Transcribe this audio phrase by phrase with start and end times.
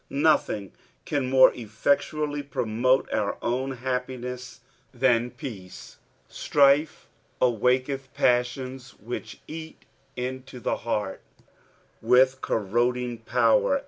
[0.09, 0.71] Nothing
[1.05, 7.07] can more effectually promote our own happiness than peace; strife
[7.39, 9.85] awakens passions which est
[10.15, 11.21] into the heart
[12.01, 13.79] with corroding power.